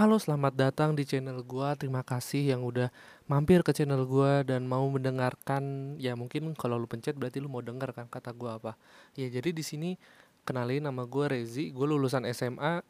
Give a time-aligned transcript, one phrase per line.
[0.00, 1.76] Halo, selamat datang di channel gua.
[1.76, 2.88] Terima kasih yang udah
[3.28, 5.92] mampir ke channel gua dan mau mendengarkan.
[6.00, 8.80] Ya mungkin kalau lu pencet berarti lu mau denger kan kata gua apa.
[9.12, 10.00] Ya jadi di sini
[10.48, 11.68] kenalin nama gua Rezi.
[11.68, 12.80] Gue lulusan SMA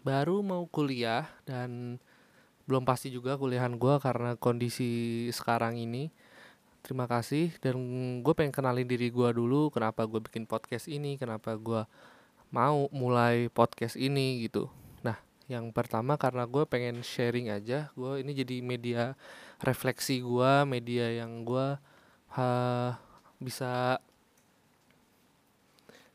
[0.00, 2.00] baru mau kuliah dan
[2.64, 6.08] belum pasti juga kuliahan gua karena kondisi sekarang ini.
[6.80, 7.76] Terima kasih dan
[8.24, 9.68] gue pengen kenalin diri gua dulu.
[9.68, 11.20] Kenapa gue bikin podcast ini?
[11.20, 11.84] Kenapa gua
[12.48, 14.72] mau mulai podcast ini gitu.
[15.50, 17.92] Yang pertama karena gue pengen sharing aja.
[17.92, 19.14] Gue ini jadi media
[19.64, 21.80] refleksi gua, media yang gua
[22.36, 22.46] ha,
[23.40, 23.98] bisa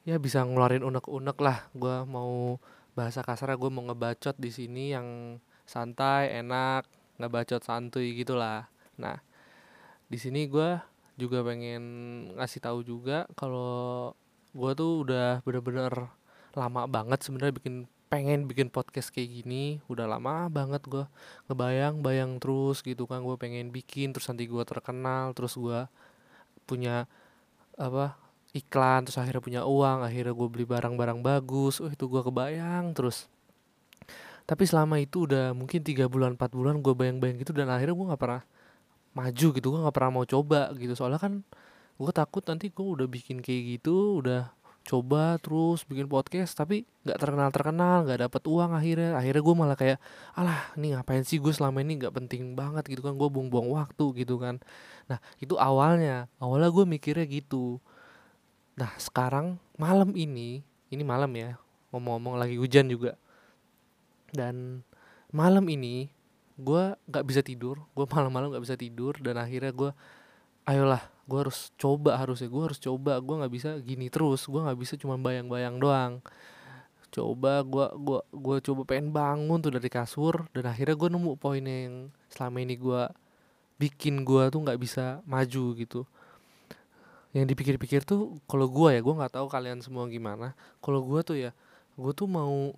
[0.07, 1.65] ya bisa ngeluarin unek-unek lah.
[1.73, 2.61] Gua mau
[2.93, 6.83] bahasa kasar gue mau ngebacot di sini yang santai, enak,
[7.21, 8.67] ngebacot santuy gitulah.
[8.99, 9.17] Nah,
[10.11, 10.81] di sini gue
[11.15, 11.83] juga pengen
[12.35, 14.11] ngasih tahu juga kalau
[14.51, 16.11] gue tuh udah bener-bener
[16.57, 17.75] lama banget sebenarnya bikin
[18.09, 21.05] pengen bikin podcast kayak gini udah lama banget gue
[21.47, 23.21] ngebayang bayang terus gitu kan.
[23.21, 25.85] Gue pengen bikin terus nanti gue terkenal terus gue
[26.65, 27.05] punya
[27.77, 28.17] apa
[28.57, 31.77] iklan terus akhirnya punya uang akhirnya gue beli barang-barang bagus.
[31.79, 33.29] Oh itu gue kebayang terus.
[34.49, 38.07] Tapi selama itu udah mungkin tiga bulan empat bulan gue bayang-bayang gitu dan akhirnya gue
[38.09, 38.41] nggak pernah
[39.13, 40.97] maju gitu gue nggak pernah mau coba gitu.
[40.97, 41.45] Soalnya kan
[42.01, 44.49] gue takut nanti gue udah bikin kayak gitu udah
[44.87, 49.17] coba terus bikin podcast tapi nggak terkenal terkenal nggak dapet uang akhirnya.
[49.17, 49.97] Akhirnya gue malah kayak
[50.33, 53.13] alah ini ngapain sih gue selama ini nggak penting banget gitu kan.
[53.15, 54.59] Gue buang-buang waktu gitu kan.
[55.11, 57.77] Nah itu awalnya awalnya gue mikirnya gitu.
[58.79, 61.59] Nah sekarang malam ini ini malam ya
[61.93, 63.19] ngomong-ngomong lagi hujan juga.
[64.29, 64.85] Dan
[65.29, 66.09] malam ini
[66.59, 69.91] gue nggak bisa tidur gue malam-malam nggak bisa tidur dan akhirnya gue
[70.67, 70.99] ayolah
[71.29, 74.93] gue harus coba harusnya gue harus coba gue nggak bisa gini terus gue nggak bisa
[74.97, 76.13] cuma bayang-bayang doang.
[77.13, 81.61] Coba gue gua gue coba pengen bangun tuh dari kasur dan akhirnya gue nemu poin
[81.61, 83.01] yang selama ini gue
[83.77, 86.01] bikin gue tuh nggak bisa maju gitu.
[87.29, 90.57] Yang dipikir-pikir tuh kalau gue ya gue nggak tahu kalian semua gimana.
[90.81, 91.51] Kalau gue tuh ya
[91.93, 92.73] gue tuh mau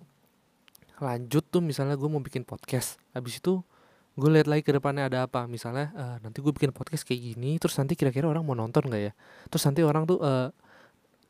[1.00, 3.00] lanjut tuh misalnya gue mau bikin podcast.
[3.16, 3.64] Habis itu
[4.12, 5.48] gue lihat lagi ke depannya ada apa.
[5.48, 9.02] Misalnya uh, nanti gue bikin podcast kayak gini terus nanti kira-kira orang mau nonton gak
[9.02, 9.12] ya?
[9.48, 10.52] Terus nanti orang tuh uh,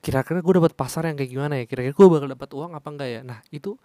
[0.02, 1.64] kira-kira gue dapat pasar yang kayak gimana ya?
[1.70, 3.20] Kira-kira gue bakal dapat uang apa enggak ya?
[3.22, 3.78] Nah itu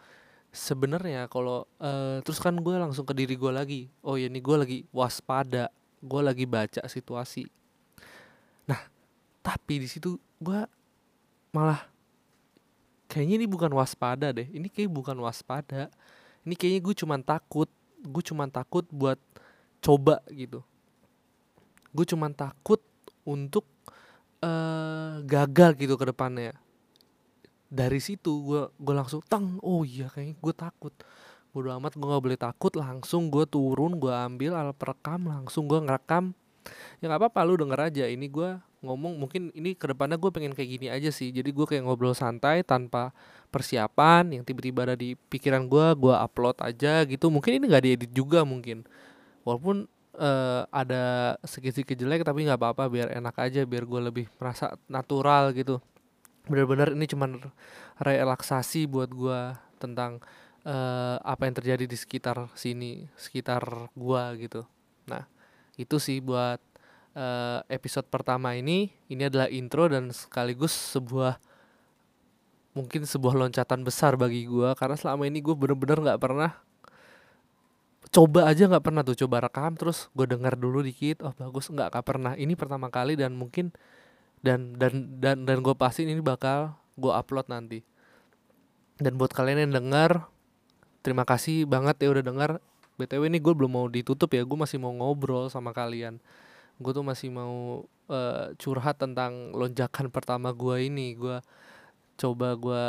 [0.49, 3.81] sebenarnya kalau uh, terus kan gue langsung ke diri gue lagi.
[4.01, 5.69] Oh ya ini gue lagi waspada
[6.01, 7.45] gue lagi baca situasi.
[8.65, 8.81] Nah
[9.45, 10.59] tapi di situ gue
[11.53, 11.85] malah
[13.05, 14.49] kayaknya ini bukan waspada deh.
[14.49, 15.89] Ini kayak bukan waspada.
[16.43, 17.69] Ini kayaknya gue cuman takut
[18.01, 19.17] gue cuman takut buat
[19.81, 20.61] coba gitu.
[21.93, 22.81] Gue cuman takut
[23.25, 23.65] untuk
[24.41, 26.53] uh, gagal gitu ke depannya.
[27.67, 30.93] Dari situ gue gue langsung tang oh iya kayaknya gue takut.
[31.51, 35.79] Bodo amat gue nggak boleh takut langsung gue turun gue ambil alat perekam langsung gue
[35.81, 36.37] ngerekam
[36.99, 38.05] ya nggak apa-apa lu denger aja.
[38.07, 38.49] Ini gue
[38.85, 41.33] ngomong mungkin ini ke depannya gue pengen kayak gini aja sih.
[41.33, 43.11] Jadi gue kayak ngobrol santai tanpa
[43.49, 47.27] persiapan yang tiba-tiba ada di pikiran gue gue upload aja gitu.
[47.33, 48.85] Mungkin ini nggak diedit juga mungkin.
[49.47, 49.87] Walaupun
[50.19, 52.87] uh, ada sedikit-sedikit jelek tapi nggak apa-apa.
[52.91, 55.81] Biar enak aja biar gue lebih merasa natural gitu.
[56.47, 57.43] Bener-bener ini cuman
[57.99, 59.39] relaksasi buat gue
[59.77, 60.23] tentang
[60.67, 64.61] uh, apa yang terjadi di sekitar sini sekitar gue gitu.
[65.07, 65.36] Nah
[65.77, 66.59] itu sih buat
[67.13, 68.93] uh, episode pertama ini.
[69.09, 71.37] Ini adalah intro dan sekaligus sebuah
[72.77, 76.53] mungkin sebuah loncatan besar bagi gue karena selama ini gue bener-bener nggak pernah
[78.13, 79.73] coba aja nggak pernah tuh coba rekam.
[79.77, 81.69] Terus gue dengar dulu dikit oh bagus.
[81.69, 82.33] Nggak nggak pernah.
[82.33, 83.73] Ini pertama kali dan mungkin
[84.41, 87.81] dan dan dan dan gue pasti ini bakal gue upload nanti.
[88.97, 90.25] Dan buat kalian yang dengar
[91.05, 92.51] terima kasih banget ya udah dengar
[92.97, 96.17] btw ini gue belum mau ditutup ya gue masih mau ngobrol sama kalian.
[96.77, 101.13] Gue tuh masih mau uh, curhat tentang lonjakan pertama gue ini.
[101.13, 101.41] Gue
[102.17, 102.85] coba gue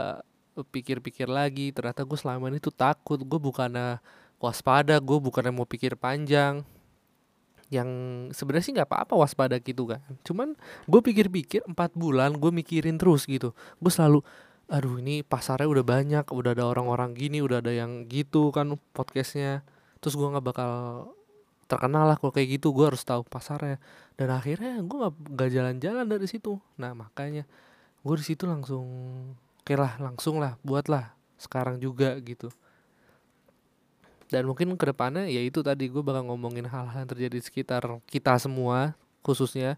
[0.73, 3.21] pikir-pikir lagi ternyata gue selama ini tuh takut.
[3.21, 4.01] Gue bukannya
[4.41, 6.65] waspada gue bukannya mau pikir panjang.
[7.69, 7.89] Yang
[8.33, 10.01] sebenarnya sih nggak apa-apa waspada gitu kan.
[10.25, 10.57] Cuman
[10.89, 13.53] gue pikir-pikir empat bulan gue mikirin terus gitu.
[13.81, 14.25] Gue selalu
[14.69, 19.65] aduh ini pasarnya udah banyak udah ada orang-orang gini udah ada yang gitu kan podcastnya
[19.99, 20.73] terus gue nggak bakal
[21.69, 22.73] terkenal lah kalau kayak gitu.
[22.73, 23.77] Gue harus tahu pasarnya.
[24.17, 26.57] Dan akhirnya gue nggak nggak jalan-jalan dari situ.
[26.81, 27.45] Nah makanya
[28.03, 28.87] gue di situ langsung
[29.37, 32.49] oke lah langsung lah buatlah sekarang juga gitu.
[34.29, 37.85] Dan mungkin ke depannya ya itu tadi gue bakal ngomongin hal-hal yang terjadi di sekitar
[38.09, 39.77] kita semua khususnya.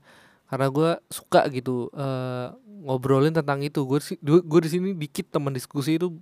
[0.50, 2.54] Karena gue suka gitu uh,
[2.86, 3.82] ngobrolin tentang itu.
[3.86, 6.14] Gue gue di sini dikit teman diskusi itu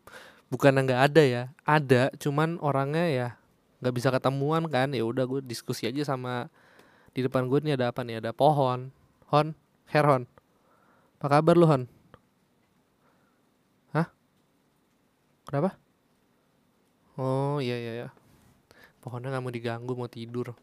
[0.49, 1.43] bukan nggak ada ya.
[1.65, 3.29] Ada cuman orangnya ya
[3.79, 6.51] nggak bisa ketemuan kan ya udah gue diskusi aja sama
[7.15, 8.91] di depan gue nih ada apa nih ada pohon.
[9.29, 9.53] Hon
[9.93, 10.25] Herhon
[11.19, 11.83] apa kabar lu hon?
[13.91, 14.07] Hah?
[15.51, 15.75] Kenapa?
[17.19, 18.09] Oh iya iya iya.
[19.03, 20.55] Pohonnya nggak mau diganggu mau tidur.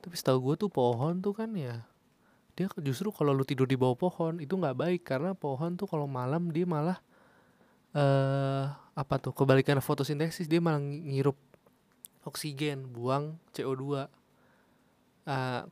[0.00, 1.84] Tapi setahu gue tuh pohon tuh kan ya
[2.56, 5.04] dia justru kalau lu tidur di bawah pohon itu nggak baik.
[5.04, 6.96] Karena pohon tuh kalau malam dia malah
[7.92, 8.64] eh
[8.96, 11.36] apa tuh kebalikan fotosintesis dia malah ngirup
[12.22, 13.82] oksigen buang CO2
[15.26, 15.62] uh,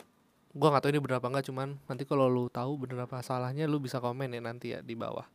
[0.50, 3.78] gua nggak tahu ini berapa enggak cuman nanti kalau lu tahu bener apa salahnya lu
[3.78, 5.26] bisa komen ya nanti ya di bawah.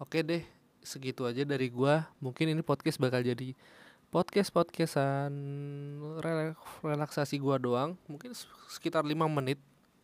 [0.00, 0.44] Oke deh
[0.84, 2.08] segitu aja dari gua.
[2.20, 3.56] Mungkin ini podcast bakal jadi
[4.12, 5.32] podcast podcastan
[6.84, 7.96] relaksasi gua doang.
[8.04, 8.36] Mungkin
[8.68, 9.60] sekitar lima menit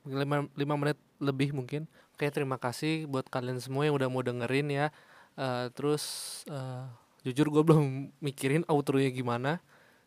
[0.09, 1.85] lima, lima menit lebih mungkin.
[2.17, 4.88] Oke terima kasih buat kalian semua yang udah mau dengerin ya.
[5.37, 6.05] Uh, terus
[6.49, 6.88] uh,
[7.20, 9.61] jujur gue belum mikirin outronya gimana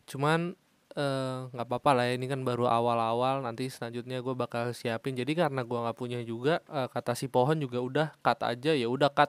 [0.09, 0.57] cuman
[1.53, 5.13] nggak uh, apa-apa lah ya ini kan baru awal-awal nanti selanjutnya gue bakal siapin.
[5.13, 8.89] Jadi karena gue nggak punya juga uh, kata si pohon juga udah cut aja ya
[8.89, 9.17] udah cut